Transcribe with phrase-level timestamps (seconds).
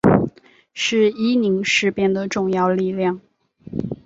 [0.73, 3.21] 是伊宁事变的重要力量。